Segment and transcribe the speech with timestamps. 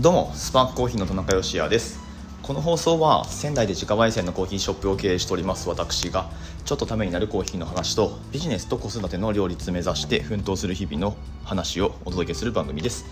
[0.00, 1.98] どうもスパークコーヒーの田中芳也です。
[2.44, 6.30] この放送は仙台で自家焙煎のコーヒーショップを経営しております私が
[6.64, 13.06] ちょっとためになるコーヒーの話とビジネスと子育ての両立目指して奮闘する日々の話をお届けする番組です。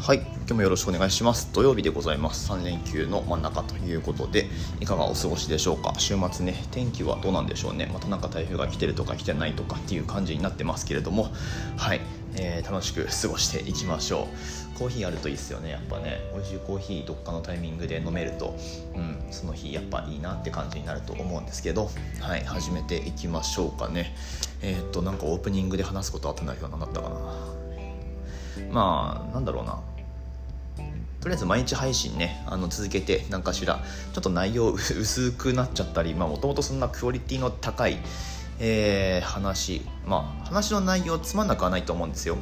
[0.00, 1.52] はい今日もよろしくお願いします。
[1.52, 2.50] 土曜日でございます。
[2.50, 4.48] 3連休の真ん中ということで
[4.80, 5.94] いかがお過ごしでしょうか？
[5.98, 7.88] 週末ね天気はどうなんでしょうね。
[7.92, 11.30] またなんか台風が来てるとか来てないとかっていう感じになってますけれども。
[11.76, 12.00] はい、
[12.36, 14.28] えー、楽しく過ごしていきましょ
[14.74, 14.78] う。
[14.78, 16.20] コーヒーあるといいですよねやっぱね。
[16.32, 18.56] 美味しいコーヒーどっかのタイミングで飲めると。
[18.94, 21.90] うんその日やっぱいいなって感じになると思うんですけど。
[22.20, 24.14] はい始めていきましょうかね。
[24.62, 27.16] えー、っとなんかオープニングで話すことあったんだけど何だったかな。
[28.70, 29.80] まあなんだろうな。
[31.20, 37.98] とりあえず毎日配信ねあの続けて何かしらちょっと内容薄くなっちゃったりもともとそんなクオリティの高い、
[38.60, 42.36] えー、話まあ話の内容つまんなくはないと思うんですよ。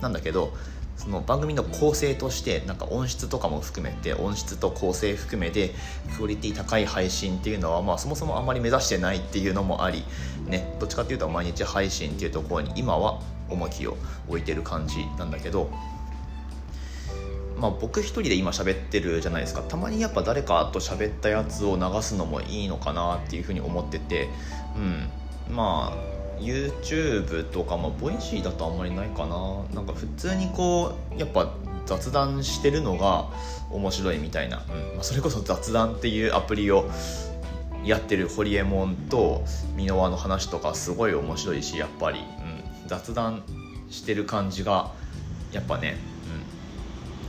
[0.00, 0.52] なんだけど
[0.96, 5.74] その番組の構成としてなんか音質とかも含めて音質と構成含めて
[6.16, 10.04] クオリティ高い配信っていうのはまあそもそもあんまり目指してないっていうのもあり
[10.46, 13.96] ねどっちかっていうと毎日配信っていうところに今は重きを
[14.28, 15.70] 置いてる感じなんだけど
[17.60, 19.60] まあ、僕一人で今喋ってるじゃないですか。
[19.60, 24.30] たまにやっぱ誰かと喋ったやつを流すのもいいのかなっていうふうに思ってて
[24.76, 25.10] うん。
[25.50, 29.64] まあ YouTube とかも Voicy だとあんまりないかな。
[29.74, 31.52] なんか普通にこうやっぱ
[31.86, 33.28] 雑談してるのが
[33.70, 34.94] 面白いみたいな、うん。
[34.94, 36.88] まあ、それこそ雑談っていうアプリを
[37.84, 39.42] やってるホリエモンと
[39.76, 43.42] 箕輪の話とかすごい面白いしやっぱり、うん、雑談
[43.90, 44.92] してる感じが
[45.52, 45.96] やっぱね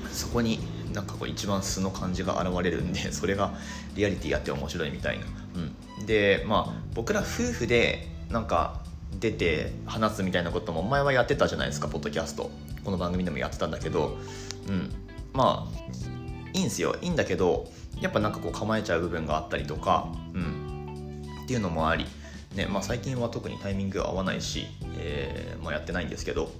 [0.05, 0.09] うん。
[0.09, 0.59] そこに
[0.93, 3.53] なんかこう一番素の感じが現れるんでそれが
[3.95, 5.25] リアリティやって面白いみたいな、
[5.99, 8.81] うん、でまあ僕ら夫婦でなんか
[9.19, 12.49] 出て話すみたいなことも前はやってたじゃないですかポッドキャスト。
[12.83, 14.17] この番組でもやってたんだけど、
[14.67, 14.91] うん、
[15.33, 15.91] まあ
[16.53, 16.95] いいんですよ。
[17.01, 17.67] いいんだけど
[17.99, 22.05] やっぱなんかこう構えちゃう部分があったりとか、うん、っていうのもあり、
[22.55, 24.67] ねまあ、最近は特にタイミング合わないし、
[24.97, 26.51] えーまあ、やってないんですけど。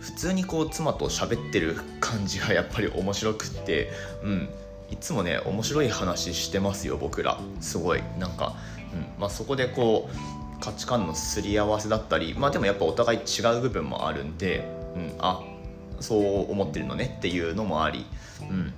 [0.00, 3.90] 普通にこう妻と喋ってる感じがやっぱり面白くって。
[4.24, 4.48] うん。
[4.90, 7.38] いつもね面白い話してますよ僕ら。
[7.60, 8.02] すごい。
[8.18, 8.56] なんか、
[8.92, 9.06] うん。
[9.18, 14.64] まあ、そこでこう価値観のすり合わせだったりまあでもやっぱお互い違う部分もあるんで、
[14.94, 15.42] うん、あ
[15.98, 18.06] そう思ってるのねっていうのもあり、
[18.40, 18.72] うん、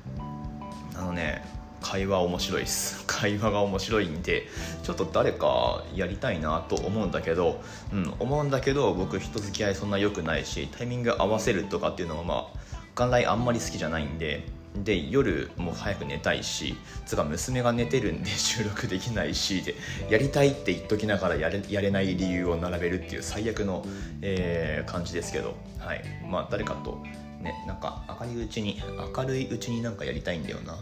[0.96, 1.44] あのね
[1.82, 3.04] 会話面白いです。
[3.06, 4.48] 会話が面白いんで
[4.82, 7.60] ちょっと誰かやりたいなと思うんだけど、
[7.92, 12.58] うん、思うんだけど僕人付き合いそんな良くないしタイミング合わせるとかっていうのはまあ
[12.94, 14.46] 元来あんまり好きじゃないんで
[14.82, 16.74] で夜も早く寝たいし
[17.06, 19.76] つか娘が寝てるんで収録できないしで
[20.10, 23.86] やりたいって言っときながらやれやれない理由を並べるっていう最悪の、
[24.20, 26.02] えー、感じですけど、はい。
[26.28, 27.00] まあ、誰かと
[27.40, 28.82] ねなんか明るいうちに
[29.16, 30.76] 明るいうちになんかやりたいんだよな。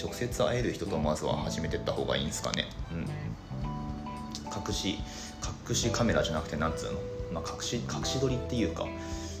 [0.00, 2.64] 直接会える人とまずは始めてった方がいいんですかね。
[2.92, 3.00] うん。
[4.68, 4.98] 隠し
[5.68, 8.86] 隠しカメラじゃなくてなんつうの、まあ、隠し隠し撮りっていうか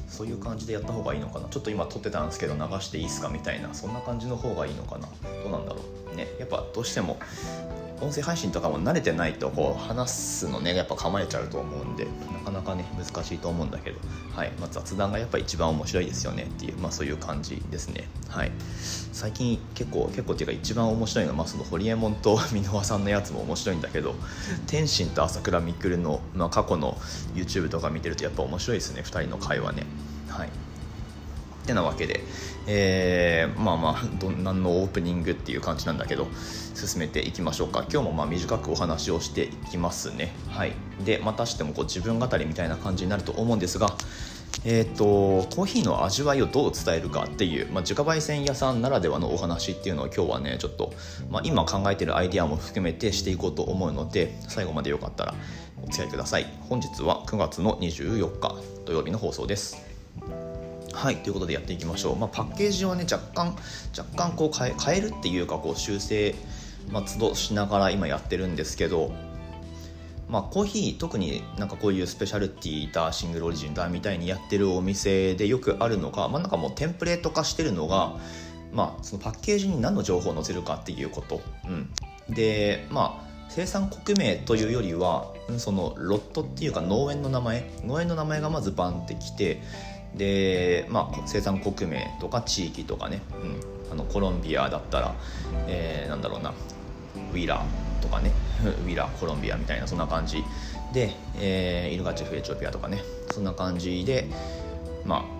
[0.08, 1.48] そういう感じでやった方がいいのかな。
[1.48, 5.08] ちょっと今撮ってたんですけど流していいっすかみたいなそんな感じの方がいいのかな。
[5.42, 5.80] どうなんだろ
[6.12, 6.16] う。
[6.16, 7.18] ねやっぱどうしても
[8.00, 13.98] 音声配信とかも慣れてないとこう話すのねやっぱ構えちゃうと思うんでなかなかね難しいと思うんだけど、
[14.34, 14.52] はい。
[14.60, 18.52] まあ、雑談がやっぱ一番面白いですよねっていう、まあ、そういう感じですね、はい、
[19.12, 24.14] 最近結構結構っていうか一番面白いのは、まあ、そのホリエモンと箕輪さんのやつも面白いんだけど
[24.66, 26.98] 天心と朝倉未来の、まあ、過去の
[27.34, 29.86] YouTube とか見てるとやっぱ面白いですね2人の会話ね。
[30.28, 30.48] はい。
[31.66, 32.20] てなわけで、
[32.66, 36.28] えー、まあまあど何のオープニングっていう感じなんだけど
[36.74, 37.84] 進めていきましょうか。
[37.90, 40.32] 今日もまあ短くお話をしていきますね。
[40.48, 40.72] はい。
[41.04, 43.96] でまたしてもこう自分語りみたいな感じになると思うんですが
[44.64, 50.92] えーと、コーヒーの味わいをどう伝えるかっていう、まあ、自家焙煎屋さんならではのお話っていうのを今日はねちょっと、
[51.30, 55.34] まあ、今考えてるアイデアも含めてしていこうと思うので最後までよかったら
[55.82, 56.46] お付き合いください。
[56.68, 60.45] 本日は9月の24日土曜日の放送です。
[60.96, 63.56] はいということでやっていきましょう、まあ、パッケージをね若干
[63.96, 66.34] 若干こう変え変えるっていうかこう修正、
[66.90, 69.12] まあ、都度しながら今やってるんですけど
[70.28, 78.16] まあ、コーヒー特になんかこういうスペシャルティーだシングルオリジンだみたいにやってるお店でよくあるのが、まあ、なんかもうテンプレート化してるのが、
[78.72, 81.68] まあ、そのパッケージに何の情報を載せるかっていうこと、う
[82.32, 89.62] ん、でまあ生産国名というよりはそのロットっていうか農園の名前農園の名前がまずバンってきて
[90.16, 93.20] で、まあ、生産国名とか地域とかね、
[93.88, 95.14] うん、あのコロンビアだったら、
[95.68, 96.52] えー、なんだろうな
[97.32, 98.30] ウィラーとかね
[98.64, 100.42] ウィラーコロンビアみたいなそんな感じ。
[100.92, 104.28] で、えー、イルガチェフエチオピアとかねそんな感じで
[105.04, 105.36] まあ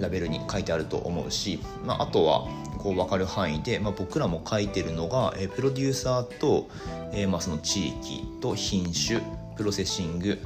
[0.00, 2.46] ラベルに書いてあると思うし、まあ、あとは
[2.78, 6.68] こう分かる範囲で、まあ、僕らも書いてるのが、えプロデューサーと、
[7.12, 9.20] えー、まあその地域と品種
[9.56, 10.38] processing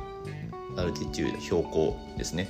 [0.77, 2.49] altitude 標高ですね。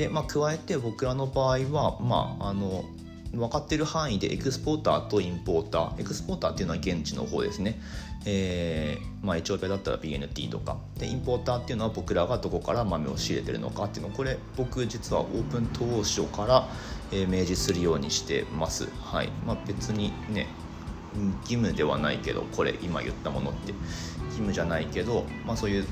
[0.00, 2.86] で、まあ、加えて僕らの場合は、まあ、あの
[3.34, 6.00] 分かってる範囲で exporter と importer。
[6.00, 7.78] exporter っていうのは現地の方ですね、
[8.24, 10.78] えーまあ、エチオピアだったら BNT とか。
[10.98, 14.16] で importer っていうのは僕らがどこから豆を仕入れてるのかっていうの。
[14.16, 16.66] これ僕実はオープン当初から、
[17.12, 18.88] えー、明示するようにしてます。
[19.02, 19.28] はい。
[19.46, 20.46] まあ別にね
[21.42, 23.74] 義務ではないけどこれ今言ったものって。
[24.30, 25.86] 義務じゃないけど、まあ、そういう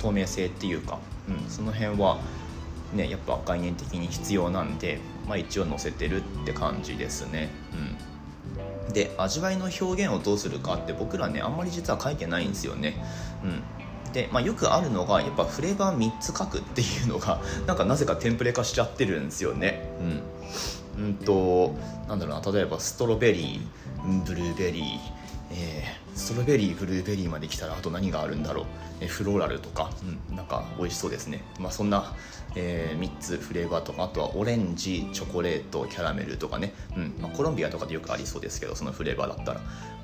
[0.00, 0.98] 透明性っていうか、
[1.28, 2.18] うん、その辺は
[2.96, 4.98] ねやっぱ概念的に必要なんで、
[5.28, 7.50] まあ、一応載せてるって感じですね。
[8.88, 12.94] うん、で味わいの表現をどうするかって僕らねあんまり実は書いてないんですよね。
[13.44, 13.62] うん
[14.12, 19.90] で、まあ、よくあるのがやっぱフレーバー3つ書くっていうのが なんかなぜかテンプレ化しちゃってるんですよね。
[20.96, 21.74] うん、うんと
[22.08, 24.84] なんだろうな例えばストロベリーブルーベリー、
[25.52, 28.66] えー、ストロベリーブルーベリーまで来たらあと何があるんだろう、
[29.02, 29.90] えフローラルとか、
[30.30, 32.14] うん、なんか美味しそうですね、まあ、そんな、
[32.56, 39.60] えー、3つフレーバーとかあとはオレンジチョコレートキャラメルとかね、うんまあ、コロンビアとかでよくありそうですけどそのフレーバーだったら。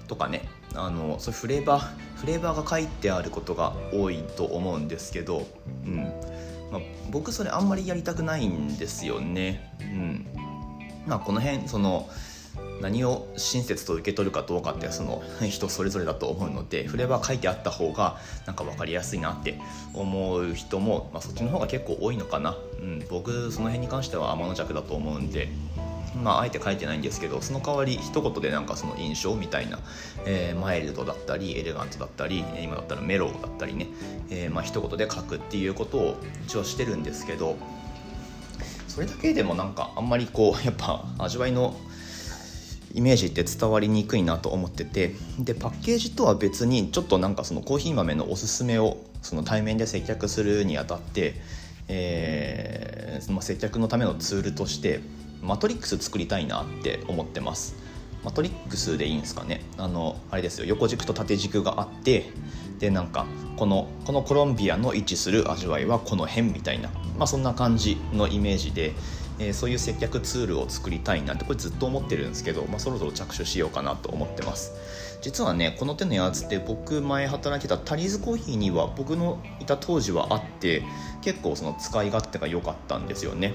[0.08, 0.48] とかね。
[0.74, 5.46] あのそフレーバーフレーバーが書いてあることが多いと思うんですけど、
[5.86, 5.96] うん。
[6.70, 6.80] まあ、
[7.10, 9.74] 僕それあんまりやりたくないんですよね。
[9.80, 10.26] うん。
[11.06, 12.08] まあ、この辺その
[12.82, 19.58] 何を親切と受け取るかどうかってその 人それぞれだと思うのでフレーバー書いてあった方がなんか分かりやすいなって
[19.94, 25.48] 思う人も、まあ、そっちの方が結構多いのかな、うん、僕その辺に関しては天の弱だと思うんで。
[26.22, 29.78] まあ、あえて書いてないんですけどその代わり一言でなんかその印象みたいな、
[30.26, 33.86] えー、マイルドだったりエレガントだったり今だったらメロウだったりね、
[34.28, 37.56] えー、まあ一言で書くっていうことを一応してるんですけど
[38.88, 41.74] それだけでもなんかあんまりこうやっぱ味わいの
[42.94, 51.34] イメージって伝わりにくいなと思っててでパッケージとは別にちょっとなんかそのコーヒー豆のおすすめをその対面で接客するにあたって、
[51.88, 55.00] えーまあ、接客のためのツールとして
[55.40, 57.76] マトリックス作りたいなって思ってます。
[58.24, 59.62] マトリックスでいいんですかね？
[59.78, 60.66] あのあれですよ。
[60.66, 62.30] 横軸と縦軸があって
[62.78, 68.92] でなんかこのこのコロンビアの位置する味わいはこの辺みたいな、まあ、そんな感じのイメージで、
[69.42, 74.72] えー、そういう接客ツールを作りたいなってこれずっと思ってるんですけど、まあ、そろそろ着手しようかなと思ってます。
[75.20, 80.82] 実はねこの手のやつって僕前働いてたタリーズコーヒーには僕のいた当時はあって
[81.22, 83.54] 結構その使い勝手が良かったんですよね。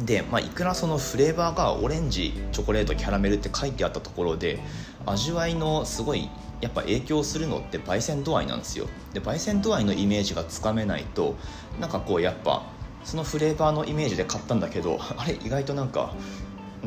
[0.00, 4.58] で、まあ、いくらそのフレーバーがオレンジチョコレートキャラメルって書いてあったところで
[5.04, 6.30] 味わいのすごい
[6.62, 8.86] やっぱ影響するのって焙煎度合いなんですよ。
[9.12, 11.34] で焙煎度合いのイメージがつかめないと
[11.80, 12.62] なんかこうやっぱ
[13.04, 16.14] そのフレーバーのイメージで買ったんだけど あれ意外となんか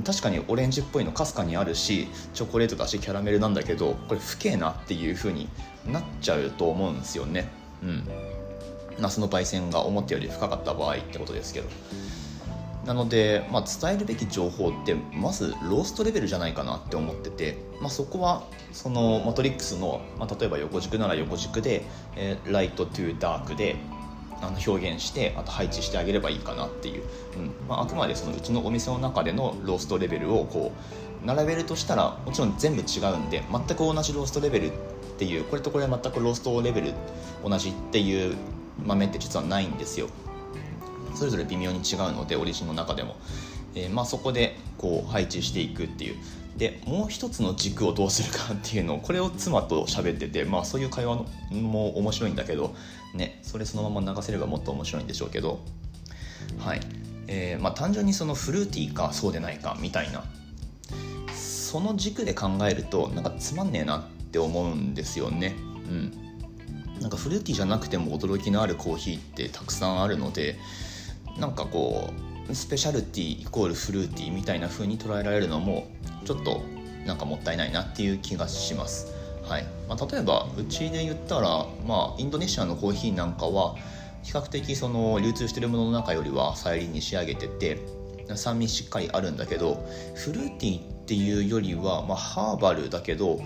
[0.05, 5.47] 確かにオレンジっぽいのかすかにあるしチョコレートだしキャラメルなんだけどこれ不敬なっていう風に
[5.87, 7.49] なっちゃうと思うんですよね。
[7.81, 9.09] うん。
[9.09, 11.69] その焙煎が思ったより深かった場合ってことですけど。
[12.85, 21.83] なので、まあ、伝えるべき情報ってまずローストレベルじゃないかなって思ってて、まあ、そこはそのマトリックスの、まあ、例えば横軸なら横軸で、
[22.15, 23.75] えー、ライトトゥーダークで
[24.41, 27.03] あの表現してあと配置してあげればいいかなっていう、
[27.37, 27.51] うん。
[27.67, 30.71] まあ、あくまでそのうちのお店の中でのローストレベルをこ
[31.23, 34.71] う並べるとしたらもちろん全部違うんで全く同じローストレベルっ
[35.17, 36.93] ていうこれとこれ全くローストレベル
[37.43, 38.35] 同じっていう
[38.83, 40.09] 豆って実はないんですよ。
[41.15, 43.15] それぞれ微妙に違うのでオリジンの中でも、
[43.73, 46.15] えー、まあ、そこでこう配置していくっていう。
[46.57, 52.73] でもう一つの軸をどうするかっていうのをこれを妻と喋っててまあそういう会話も面白いんだけど
[53.13, 55.59] ねそれそのまま流せればもっと面白いんでしょうけど
[56.59, 56.79] はい。
[57.27, 60.23] えー、まあ単純にそのフルーティーかそうでないかみたいな。
[61.33, 65.55] その軸で考えるとなんかつまんねえなって思うんですよね。
[65.89, 67.01] うん。
[67.01, 70.57] なんかフルーティーじゃなくても驚きのあるコーヒーってたくさんあるので
[71.37, 75.87] なんかこうスペシャルティーイコールフルーティーみたいな風に捉えられるのも
[76.25, 76.61] ちょっと
[77.05, 79.13] なんかもったいないなっていう気がします。
[79.43, 83.75] はいまあ、例えばうちで言ったら、まあ、インドネシアのコーヒーなんかは
[84.23, 87.79] 比較的その流通してるものの中よりは再利に仕上げてて
[88.33, 93.39] 酸味しっかりあるんだけどフルーティーっていうよりは、まあ、ハーバルだけど、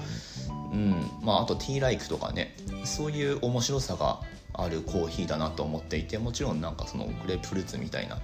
[0.72, 4.22] うんまあ、あとティーライクとかねそういう面白さが
[4.54, 8.20] あるコーヒーだなと思っていてもちろんなんかそのグレープフルーツみたいな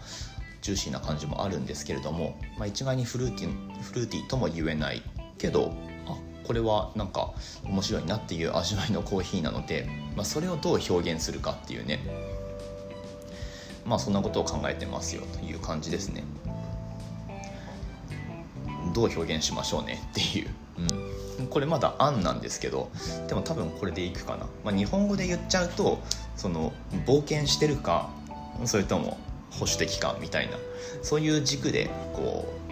[0.66, 5.04] ジューシーな感じもあるんですけれども、まあ、一概にフルーティーフルーティーとも言えない
[5.38, 5.72] けど
[6.08, 12.00] あこれはなんか面白いなっていう味わいのコーヒーなので、まあ、それをどう表現するかっていうね
[13.86, 16.24] まあそんなことを考えてますよという感じですね。
[18.96, 20.50] どう表現しましょうねっていう、
[21.40, 22.90] うん、これまだ案なんですけど
[23.28, 26.00] でも多分これでいくかな、まあ、日本語で言っちゃうと
[26.38, 26.72] その
[27.06, 28.10] 冒険してるか
[28.64, 29.18] それとも
[29.60, 30.58] 保守的かみたいな
[31.02, 32.66] そういう軸でこう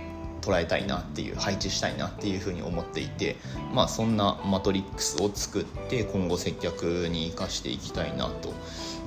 [0.44, 3.38] 捉えたいなっていう配置したいなっていうふうに思っていて
[3.74, 8.54] まあそんなマトリックスを作って今後接客に生かしていきたいなと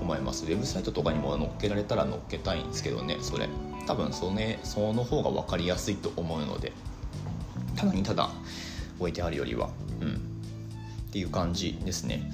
[0.00, 0.44] 思います。
[0.44, 3.48] ウェブサイトとかにも載っけられたら載っけたいんですけどねそれ。
[3.86, 6.72] 多分そ,、ね、その方が分かりやすいと思うので
[7.76, 8.30] ただにただ
[8.98, 9.68] 置いてあるよりは。
[10.00, 10.08] うん。
[10.08, 12.30] っていう感じですね。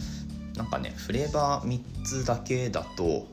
[0.57, 3.27] なんかねフレーバー3つだけだと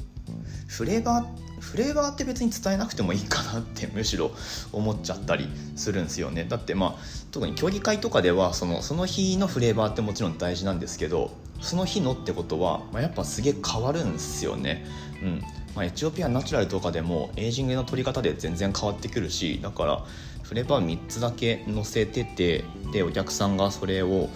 [0.68, 4.32] フレーバーフレーバーって別に伝えなくてもいいかなって むしろ
[4.72, 6.46] 思っちゃったりするんですよね。
[6.46, 14.86] だってまあ特に競技会とかではそのその日のフレーバーってもちろん大事なんですけどその日のってことは、まあ、やっぱすげえ変わるんですよね。
[15.22, 15.44] うん。
[15.76, 20.04] まあ、エチオピアナチュラルとかでもエイジングの取り方で全然変わってくるしだから
[20.42, 24.30] フレーバー3つだけ載せててでお客さんがそれを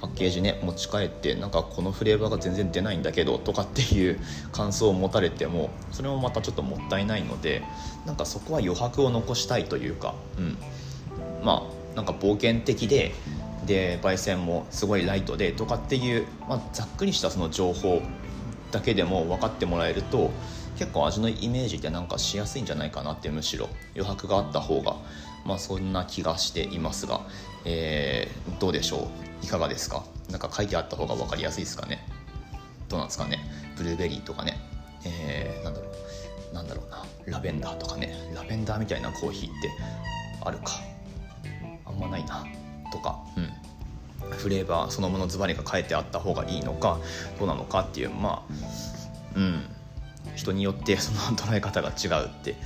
[0.00, 4.18] パッケージね持ち帰ってなんかこのフレーバーが全然出ないんだけどとかっていう
[4.52, 7.62] 感想を持たれてもそれもまたちょっともったいないので
[8.06, 10.56] なんかそこは余白を残したいというか、うん、
[11.44, 13.12] まあなんか冒険的で
[13.66, 18.00] で焙煎もすごいライトでとかっていう、まあ、ざっくりしたその情報
[18.72, 20.30] だけでも分かってもらえると
[20.78, 24.96] 結構味のイメージってなんかしやすいんじゃないかなってむしろ余白があった方が
[25.44, 27.20] まあそんな気がしていますが、
[27.66, 29.29] えー、どうでしょう？
[29.42, 30.04] いかがですか？
[30.30, 32.06] なんか書いてあった方が分かりやすいですかね？
[32.88, 33.38] どうなんですかね？
[33.76, 34.58] ブルーベリーとかね、
[35.04, 36.54] えー、なんだろう。
[36.54, 37.04] なんだろうな。
[37.26, 38.14] ラベンダーとかね？
[38.34, 39.70] ラベンダーみたいなコーヒーって
[40.42, 40.72] あるか。
[41.86, 42.44] あんまないな。
[42.92, 43.18] とか。
[43.36, 43.50] うん。
[44.30, 46.98] フレーバーそのものズバリが書いてあった方がいいのか？
[47.38, 48.52] どうなのかっていうまあ
[49.36, 49.64] うん。
[50.36, 52.56] 人によってその捉え方が違うって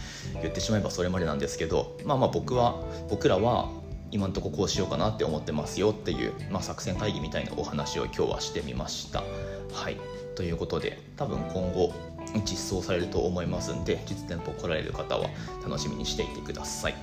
[0.43, 1.97] 言ってしまえばそれまでなんですけど。
[2.05, 2.77] まあまあ僕は
[3.09, 3.69] 僕らは
[4.15, 9.25] 今んとここうしようかなって思ってますよっていう、まあ、作戦会議みたいなお話を今日はしてみました。
[9.73, 9.97] はい。
[10.37, 11.93] ということで多分今後
[12.49, 15.29] 実装されると思いますんで実店舗来られる方は
[15.65, 16.95] 楽しみにしていてください。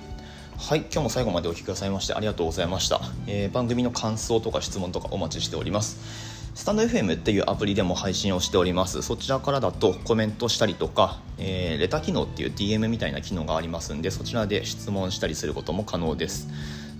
[0.56, 0.80] はい。
[0.80, 6.32] 今日も最後までお聴きくださいましてありがとうございました、えー、番組の感想とか質問とかお待ちしております。
[6.54, 9.02] スタンド FM っていうアプリでも配信をしております。
[9.02, 16.48] そちらからだとコメントしたりとか、えー、レタ機能っていう DM みたいな機能がありますんでそちらで質問したりすることも可能です。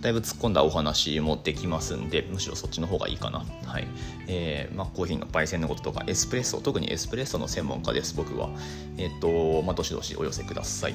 [0.03, 3.45] だいぶ突っ込んだお話もできますんでむしろそっちの方がいいかな。
[3.65, 3.87] はい。
[4.27, 8.51] えー、まあ、コーヒーの焙煎のこととかエスプレッソ特にエスプレッソの専門家です僕は。
[8.99, 10.95] えっ、とまあどしどしお寄せください。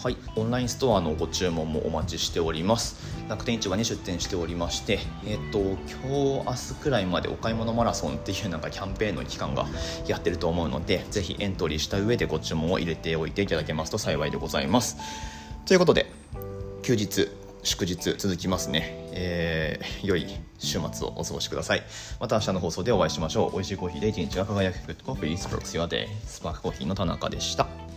[0.00, 2.96] はい、オンラインストアのご注文もお待ちしております。
[3.28, 9.66] 楽天市場に出店しておりまして、えっ、ー、と、今日、明日くらいまでお買い物マラソンっていうなんかキャンペーンの期間が
[10.06, 14.98] やってると思うので、ぜひエントリーした上でご注文を入れておいていただけますと幸いでございます。
[15.66, 16.06] ということで、
[16.82, 17.28] 休日、
[17.68, 19.10] 祝日続きますね。
[19.12, 20.26] えー、良い
[20.58, 21.82] 週末をお過ごしください。
[22.18, 23.52] また明日の放送でお会いしましょう。
[23.52, 27.87] 美味しいコーヒーで一日が輝く Good Coffee Sparks Your Day スパークコーヒーの田中でした。